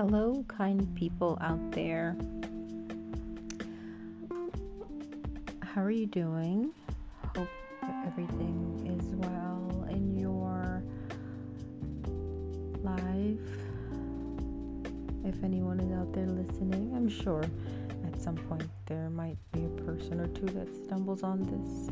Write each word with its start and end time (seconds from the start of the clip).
Hello, 0.00 0.42
kind 0.48 0.88
people 0.94 1.36
out 1.42 1.72
there. 1.72 2.16
How 5.60 5.82
are 5.82 5.90
you 5.90 6.06
doing? 6.06 6.72
Hope 7.36 7.46
everything 8.06 8.96
is 8.98 9.14
well 9.16 9.86
in 9.90 10.16
your 10.16 10.82
life. 12.82 13.46
If 15.22 15.44
anyone 15.44 15.80
is 15.80 15.92
out 15.92 16.14
there 16.14 16.28
listening, 16.28 16.94
I'm 16.96 17.10
sure 17.10 17.44
at 18.06 18.18
some 18.18 18.36
point 18.36 18.70
there 18.86 19.10
might 19.10 19.36
be 19.52 19.66
a 19.66 19.82
person 19.82 20.18
or 20.18 20.28
two 20.28 20.46
that 20.46 20.74
stumbles 20.86 21.22
on 21.22 21.42
this. 21.42 21.88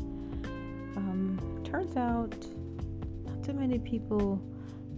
Um, 0.97 1.61
turns 1.63 1.95
out, 1.95 2.33
not 3.27 3.43
too 3.43 3.53
many 3.53 3.77
people 3.77 4.41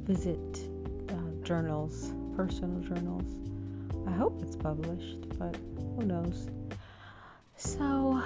visit 0.06 0.62
uh, 1.10 1.44
journals 1.44 2.14
personal 2.36 2.80
journals. 2.82 3.36
I 4.08 4.12
hope 4.12 4.42
it's 4.42 4.56
published, 4.56 5.38
but 5.38 5.56
who 5.96 6.06
knows. 6.06 6.48
So, 7.56 8.22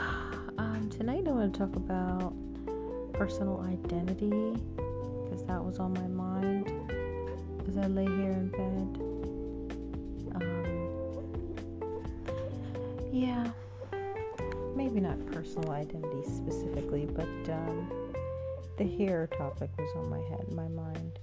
um, 0.57 0.89
tonight 0.89 1.27
I 1.27 1.31
want 1.31 1.53
to 1.53 1.59
talk 1.59 1.75
about 1.75 2.33
personal 3.13 3.61
identity 3.61 4.59
because 5.23 5.43
that 5.45 5.63
was 5.63 5.79
on 5.79 5.93
my 5.93 6.07
mind 6.07 6.71
as 7.67 7.77
I 7.77 7.87
lay 7.87 8.05
here 8.05 8.31
in 8.31 8.49
bed. 8.49 9.01
Um, 10.35 10.89
yeah, 13.11 13.51
maybe 14.75 14.99
not 14.99 15.25
personal 15.27 15.71
identity 15.71 16.23
specifically, 16.23 17.05
but 17.05 17.49
um, 17.51 17.89
the 18.77 18.85
hair 18.97 19.27
topic 19.27 19.69
was 19.77 19.91
on 19.95 20.09
my 20.09 20.21
head, 20.29 20.51
my 20.51 20.67
mind. 20.67 21.19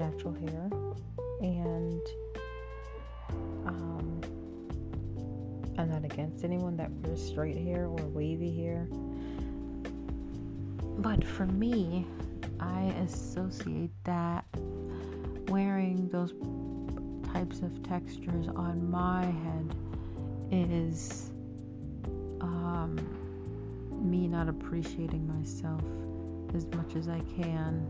Natural 0.00 0.32
hair, 0.32 0.70
and 1.42 2.00
um, 3.66 4.20
I'm 5.76 5.90
not 5.90 6.06
against 6.06 6.42
anyone 6.42 6.74
that 6.78 6.90
wears 6.90 7.22
straight 7.22 7.58
hair 7.58 7.84
or 7.84 8.06
wavy 8.06 8.50
hair. 8.56 8.88
But 10.96 11.22
for 11.22 11.44
me, 11.44 12.06
I 12.58 12.94
associate 13.04 13.90
that 14.04 14.46
wearing 15.48 16.08
those 16.08 16.32
types 17.30 17.60
of 17.60 17.82
textures 17.82 18.48
on 18.48 18.90
my 18.90 19.26
head 19.26 19.76
is 20.50 21.30
um, 22.40 22.96
me 23.92 24.28
not 24.28 24.48
appreciating 24.48 25.28
myself 25.28 25.82
as 26.54 26.66
much 26.74 26.96
as 26.96 27.06
I 27.06 27.20
can 27.36 27.86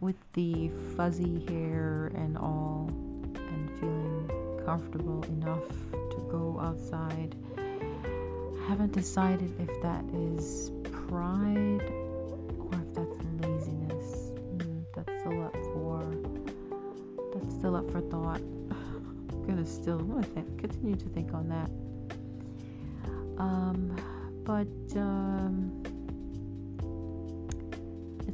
with 0.00 0.16
the 0.32 0.70
fuzzy 0.96 1.44
hair 1.46 2.10
and 2.14 2.36
all, 2.38 2.88
and 3.34 3.70
feeling 3.78 4.62
comfortable 4.64 5.22
enough 5.24 5.68
to 5.92 6.16
go 6.30 6.58
outside. 6.60 7.34
I 7.58 8.68
haven't 8.68 8.92
decided 8.92 9.52
if 9.60 9.82
that 9.82 10.04
is 10.14 10.70
pride 10.90 11.82
or 12.58 12.70
if 12.74 12.94
that's 12.94 13.18
laziness. 13.42 14.32
Mm, 14.56 14.84
that's 14.94 15.20
still 15.20 15.44
up 15.44 15.54
for 15.74 16.14
that's 17.34 17.54
still 17.54 17.76
up 17.76 17.90
for 17.90 18.00
thought. 18.00 18.40
I'm 18.40 19.44
gonna 19.46 19.66
still 19.66 19.98
I'm 19.98 20.08
gonna 20.08 20.22
think, 20.22 20.58
continue 20.58 20.96
to 20.96 21.08
think 21.10 21.34
on 21.34 21.48
that. 21.48 21.70
Um, 23.38 23.96
but 24.44 24.98
um, 24.98 25.82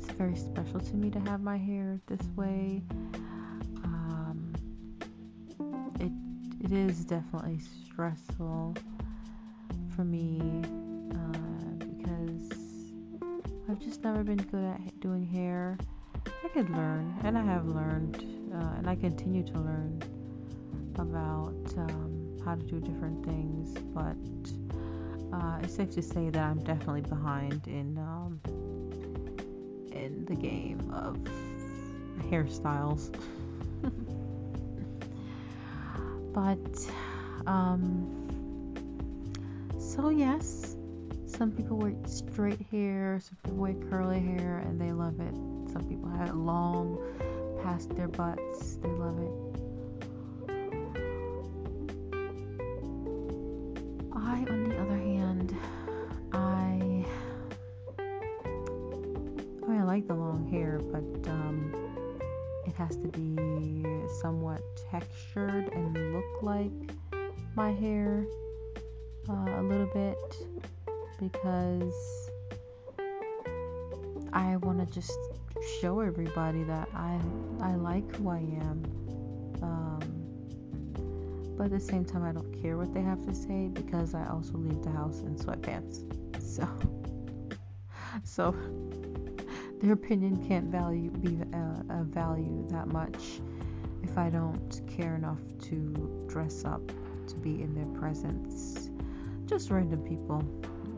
it's 0.07 0.17
very 0.17 0.37
special 0.37 0.79
to 0.79 0.95
me 0.95 1.11
to 1.11 1.19
have 1.21 1.41
my 1.41 1.57
hair 1.57 2.01
this 2.07 2.25
way. 2.37 2.81
Um, 3.83 4.53
it 5.99 6.13
it 6.65 6.73
is 6.73 7.05
definitely 7.05 7.59
stressful 7.59 8.77
for 9.97 10.05
me 10.05 10.41
uh, 11.11 11.85
because 11.85 12.53
I've 13.69 13.81
just 13.81 14.05
never 14.05 14.23
been 14.23 14.37
good 14.37 14.65
at 14.65 15.01
doing 15.01 15.27
hair. 15.27 15.77
I 16.45 16.49
could 16.49 16.71
learn, 16.71 17.13
and 17.25 17.37
I 17.37 17.43
have 17.43 17.67
learned, 17.67 18.17
uh, 18.55 18.79
and 18.79 18.89
I 18.89 18.95
continue 18.95 19.43
to 19.45 19.59
learn 19.59 20.01
about 20.95 21.75
um, 21.79 22.41
how 22.45 22.55
to 22.55 22.63
do 22.63 22.79
different 22.79 23.25
things. 23.25 23.75
But 23.93 25.37
uh, 25.37 25.59
it's 25.65 25.75
safe 25.75 25.91
to 25.91 26.03
say 26.03 26.31
that 26.31 26.45
I'm 26.45 26.63
definitely 26.63 27.01
behind 27.01 27.67
in 27.67 27.99
um, 27.99 28.41
in 29.97 30.25
the 30.27 30.35
game 30.35 30.91
of 30.93 31.17
hairstyles. 32.31 33.11
but 36.33 36.91
um, 37.51 38.13
so 39.79 40.11
yes, 40.11 40.77
some 41.27 41.51
people 41.53 41.79
wear 41.79 41.95
straight 42.07 42.61
hair, 42.71 43.21
some 43.23 43.37
people 43.43 43.59
wear 43.59 43.75
curly 43.91 44.21
hair, 44.21 44.59
and 44.67 44.81
they 44.81 44.93
love 44.93 45.19
it. 45.21 45.35
Some 45.73 45.87
people 45.89 46.09
have 46.11 46.29
it 46.29 46.35
long 46.35 46.99
past 47.63 47.95
their 47.97 48.09
butts, 48.09 48.77
they 48.77 48.89
love 48.89 49.19
it. 49.19 49.46
Like 60.07 60.17
the 60.17 60.23
long 60.23 60.49
hair, 60.49 60.81
but 60.93 61.31
um, 61.31 61.73
it 62.67 62.75
has 62.75 62.97
to 62.97 63.09
be 63.09 63.85
somewhat 64.21 64.63
textured 64.91 65.73
and 65.73 66.13
look 66.13 66.43
like 66.43 66.71
my 67.55 67.73
hair 67.73 68.25
uh, 69.29 69.61
a 69.61 69.63
little 69.63 69.89
bit 69.95 70.19
because 71.19 72.31
I 74.33 74.57
want 74.57 74.87
to 74.87 74.95
just 74.95 75.19
show 75.81 76.01
everybody 76.01 76.63
that 76.65 76.89
I 76.95 77.19
I 77.61 77.75
like 77.75 78.15
who 78.17 78.29
I 78.29 78.39
am. 78.39 78.85
Um, 79.63 80.01
but 81.57 81.65
at 81.65 81.71
the 81.71 81.81
same 81.81 82.05
time, 82.05 82.23
I 82.23 82.33
don't 82.33 82.53
care 82.63 82.77
what 82.77 82.93
they 82.93 83.03
have 83.03 83.25
to 83.27 83.35
say 83.35 83.69
because 83.73 84.15
I 84.15 84.27
also 84.29 84.59
leave 84.59 84.83
the 84.83 84.91
house 84.91 85.21
in 85.21 85.37
sweatpants. 85.37 86.03
So, 86.39 86.67
so 88.23 88.55
their 89.81 89.93
opinion 89.93 90.47
can't 90.49 90.67
value 90.67 91.11
be 91.11 91.39
uh, 91.55 92.01
a 92.01 92.05
value 92.05 92.67
that 92.71 92.89
much 92.89 93.41
if 94.03 94.17
I 94.17 94.31
don't 94.31 94.81
care 94.89 95.17
enough 95.17 95.41
to 95.69 96.27
dress 96.29 96.65
up 96.65 96.81
to 97.29 97.37
be 97.37 97.63
in 97.63 97.75
their 97.75 98.01
presence. 98.01 98.91
Just 99.47 99.71
random 99.71 100.01
people, 100.03 100.43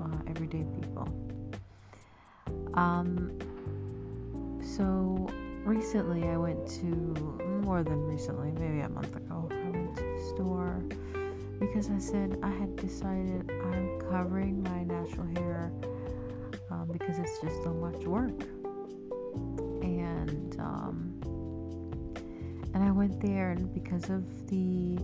uh, 0.03 0.31
everyday 0.31 0.65
people. 0.81 1.09
Um, 2.75 3.37
so 4.62 5.28
recently 5.65 6.28
I 6.28 6.37
went 6.37 6.66
to 6.81 6.87
more 7.65 7.83
than 7.83 8.06
recently, 8.06 8.53
maybe 8.53 8.81
a 8.81 8.89
month 8.89 9.15
ago. 9.16 9.49
I 9.50 9.71
went 9.71 9.97
to 9.97 10.03
the 10.03 10.33
store 10.34 10.83
because 11.59 11.91
I 11.91 11.99
said 11.99 12.39
I 12.43 12.50
had 12.50 12.77
decided 12.77 13.50
I'm 13.50 14.00
covering 14.10 14.62
my 14.62 14.84
natural 14.84 15.27
hair 15.34 15.72
um, 16.71 16.89
because 16.93 17.19
it's 17.19 17.41
just 17.41 17.62
so 17.65 17.72
much 17.75 18.05
work 18.05 18.45
and 19.83 20.56
um, 20.61 21.15
and 22.75 22.83
I 22.83 22.91
went 22.91 23.21
there, 23.21 23.50
and 23.50 23.72
because 23.72 24.09
of 24.11 24.49
the 24.49 24.99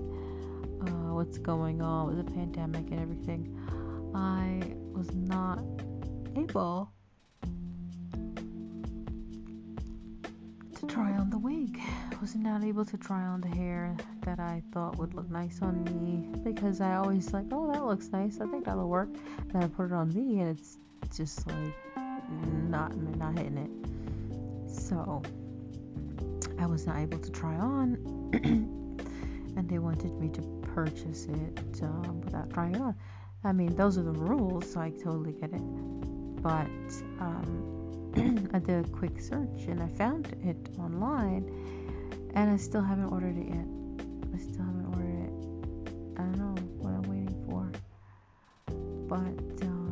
uh, 0.82 1.14
what's 1.14 1.38
going 1.38 1.80
on 1.82 2.06
with 2.08 2.24
the 2.24 2.32
pandemic 2.32 2.90
and 2.90 3.00
everything, 3.00 3.56
I 4.14 4.74
was 4.92 5.12
not 5.14 5.64
able 6.36 6.90
to 10.74 10.86
try 10.86 11.12
on 11.12 11.30
the 11.30 11.38
wig. 11.38 11.78
I 11.80 12.16
was 12.20 12.34
not 12.34 12.62
able 12.64 12.84
to 12.84 12.96
try 12.96 13.22
on 13.22 13.40
the 13.40 13.48
hair 13.48 13.96
that 14.22 14.40
I 14.40 14.62
thought 14.72 14.98
would 14.98 15.14
look 15.14 15.30
nice 15.30 15.60
on 15.62 15.84
me 15.84 16.28
because 16.42 16.80
I 16.80 16.96
always 16.96 17.32
like, 17.32 17.46
oh, 17.52 17.72
that 17.72 17.84
looks 17.84 18.08
nice. 18.08 18.40
I 18.40 18.46
think 18.46 18.64
that'll 18.64 18.88
work. 18.88 19.08
Then 19.52 19.62
I 19.62 19.66
put 19.68 19.86
it 19.86 19.92
on 19.92 20.12
me, 20.14 20.40
and 20.40 20.50
it's 20.50 20.78
just 21.16 21.46
like 21.46 21.74
not 22.68 22.96
not 22.96 23.38
hitting 23.38 23.58
it. 23.58 23.93
So 24.76 25.22
I 26.58 26.66
was 26.66 26.86
not 26.86 26.98
able 26.98 27.18
to 27.18 27.30
try 27.30 27.54
on, 27.56 27.96
and 29.56 29.68
they 29.68 29.78
wanted 29.78 30.12
me 30.20 30.28
to 30.30 30.42
purchase 30.74 31.26
it 31.26 31.82
um, 31.82 32.20
without 32.22 32.50
trying 32.50 32.80
on. 32.80 32.94
I 33.44 33.52
mean, 33.52 33.76
those 33.76 33.98
are 33.98 34.02
the 34.02 34.12
rules, 34.12 34.72
so 34.72 34.80
I 34.80 34.90
totally 34.90 35.32
get 35.32 35.52
it. 35.52 35.62
But 36.42 36.66
um, 37.20 38.48
I 38.54 38.58
did 38.58 38.84
a 38.84 38.88
quick 38.88 39.20
search 39.20 39.66
and 39.68 39.82
I 39.82 39.88
found 39.88 40.26
it 40.42 40.56
online, 40.78 41.48
and 42.34 42.50
I 42.50 42.56
still 42.56 42.82
haven't 42.82 43.12
ordered 43.12 43.36
it 43.38 43.48
yet. 43.48 43.66
I 44.34 44.38
still 44.38 44.64
haven't 44.64 44.86
ordered 44.86 45.24
it. 45.24 46.18
I 46.18 46.22
don't 46.22 46.38
know 46.38 46.54
what 46.78 46.90
I'm 46.90 47.02
waiting 47.02 47.44
for. 47.48 47.70
But 49.06 49.66
um, 49.66 49.84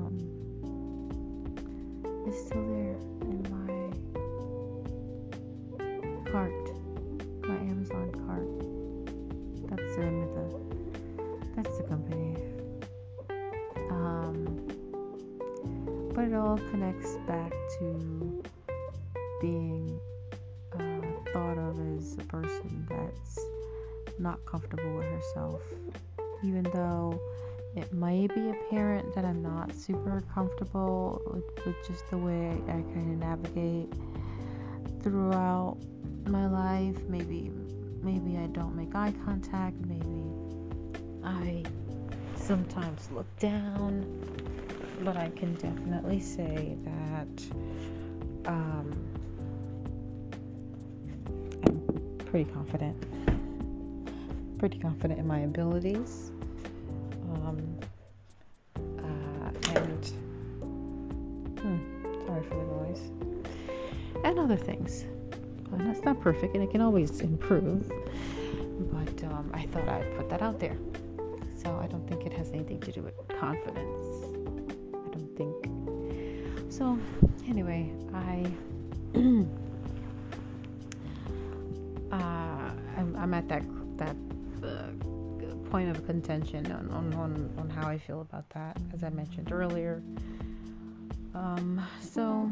but 16.14 16.24
it 16.24 16.34
all 16.34 16.58
connects 16.70 17.16
back 17.26 17.52
to 17.78 18.42
being 19.40 19.98
uh, 20.74 21.00
thought 21.32 21.58
of 21.58 21.78
as 21.96 22.14
a 22.14 22.24
person 22.24 22.86
that's 22.88 23.40
not 24.18 24.38
comfortable 24.44 24.96
with 24.96 25.06
herself, 25.06 25.62
even 26.44 26.62
though 26.74 27.18
it 27.74 27.92
may 27.92 28.26
be 28.26 28.50
apparent 28.50 29.14
that 29.14 29.24
I'm 29.24 29.42
not 29.42 29.74
super 29.74 30.22
comfortable 30.34 31.22
with, 31.26 31.66
with 31.66 31.76
just 31.86 32.08
the 32.10 32.18
way 32.18 32.48
I, 32.48 32.72
I 32.72 32.82
kind 32.82 33.12
of 33.12 33.18
navigate 33.18 33.92
throughout 35.02 35.78
my 36.26 36.46
life. 36.46 37.02
Maybe, 37.08 37.50
maybe 38.02 38.36
I 38.36 38.46
don't 38.48 38.76
make 38.76 38.94
eye 38.94 39.14
contact. 39.24 39.76
Maybe 39.86 40.22
I 41.24 41.64
sometimes 42.36 43.10
look 43.10 43.26
down. 43.38 44.31
But 45.04 45.16
I 45.16 45.30
can 45.30 45.54
definitely 45.54 46.20
say 46.20 46.76
that 46.84 47.42
um, 48.46 48.92
I'm 51.64 52.18
pretty 52.18 52.48
confident. 52.52 52.96
Pretty 54.58 54.78
confident 54.78 55.18
in 55.18 55.26
my 55.26 55.40
abilities. 55.40 56.30
Um, 57.34 57.78
uh, 58.76 59.50
and 59.74 60.06
hmm, 61.58 62.26
sorry 62.26 62.44
for 62.44 62.54
the 62.54 62.64
noise. 62.64 63.10
And 64.24 64.38
other 64.38 64.56
things. 64.56 65.02
And 65.72 65.80
that's 65.80 66.04
not 66.04 66.20
perfect, 66.20 66.54
and 66.54 66.62
it 66.62 66.70
can 66.70 66.80
always 66.80 67.20
improve. 67.22 67.90
But 68.92 69.24
um, 69.24 69.50
I 69.52 69.62
thought 69.66 69.88
I'd 69.88 70.16
put 70.16 70.28
that 70.30 70.42
out 70.42 70.60
there. 70.60 70.76
So 71.56 71.76
I 71.82 71.88
don't 71.88 72.06
think 72.08 72.24
it 72.24 72.32
has 72.34 72.50
anything 72.52 72.78
to 72.80 72.92
do 72.92 73.02
with 73.02 73.14
confidence. 73.40 74.31
Don't 75.12 75.36
think. 75.36 76.72
So 76.72 76.98
anyway, 77.46 77.92
I 78.12 78.44
uh, 82.12 82.70
I'm, 82.96 83.16
I'm 83.16 83.34
at 83.34 83.48
that 83.48 83.62
that 83.98 84.16
uh, 84.64 84.88
point 85.72 85.88
of 85.88 86.04
contention 86.06 86.70
on, 86.70 86.90
on, 86.90 87.14
on, 87.14 87.50
on 87.56 87.70
how 87.70 87.88
I 87.88 87.96
feel 87.96 88.20
about 88.20 88.48
that, 88.50 88.76
as 88.92 89.02
I 89.02 89.08
mentioned 89.08 89.52
earlier. 89.52 90.02
Um, 91.34 91.80
so 92.00 92.50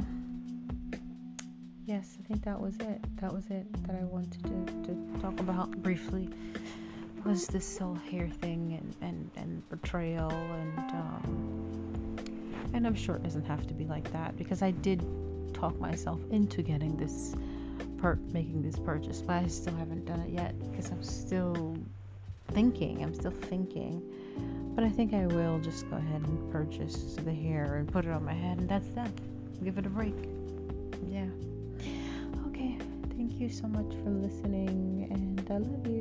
yes, 1.84 2.16
I 2.18 2.26
think 2.26 2.42
that 2.44 2.58
was 2.58 2.76
it. 2.76 3.04
That 3.20 3.32
was 3.32 3.44
it 3.50 3.66
that 3.86 3.96
I 3.96 4.04
wanted 4.04 4.42
to, 4.44 4.92
to 4.92 5.20
talk 5.20 5.38
about 5.40 5.70
briefly. 5.82 6.30
Was 7.24 7.46
this 7.46 7.76
whole 7.76 7.96
hair 8.10 8.28
thing 8.28 8.78
and, 8.80 8.94
and, 9.02 9.30
and 9.36 9.68
betrayal 9.68 10.30
and 10.30 10.78
um, 10.92 11.99
and 12.72 12.86
I'm 12.86 12.94
sure 12.94 13.16
it 13.16 13.22
doesn't 13.22 13.46
have 13.46 13.66
to 13.66 13.74
be 13.74 13.84
like 13.86 14.10
that 14.12 14.36
because 14.36 14.62
I 14.62 14.70
did 14.70 15.04
talk 15.54 15.78
myself 15.80 16.20
into 16.30 16.62
getting 16.62 16.96
this 16.96 17.34
per 17.98 18.18
making 18.32 18.62
this 18.62 18.78
purchase, 18.78 19.22
but 19.22 19.44
I 19.44 19.46
still 19.48 19.74
haven't 19.76 20.06
done 20.06 20.20
it 20.20 20.30
yet 20.30 20.58
because 20.70 20.90
I'm 20.90 21.02
still 21.02 21.76
thinking. 22.52 23.02
I'm 23.02 23.14
still 23.14 23.30
thinking. 23.30 24.02
But 24.74 24.84
I 24.84 24.88
think 24.88 25.12
I 25.12 25.26
will 25.26 25.58
just 25.58 25.88
go 25.90 25.96
ahead 25.96 26.22
and 26.22 26.52
purchase 26.52 27.16
the 27.16 27.32
hair 27.32 27.76
and 27.76 27.90
put 27.90 28.04
it 28.04 28.10
on 28.10 28.24
my 28.24 28.32
head 28.32 28.58
and 28.58 28.68
that's 28.68 28.88
that. 28.90 29.10
Give 29.62 29.76
it 29.76 29.86
a 29.86 29.90
break. 29.90 30.14
Yeah. 31.08 31.26
Okay. 32.48 32.78
Thank 33.16 33.38
you 33.38 33.48
so 33.50 33.66
much 33.66 33.92
for 34.02 34.10
listening 34.10 35.08
and 35.10 35.46
I 35.50 35.58
love 35.58 35.86
you. 35.86 35.99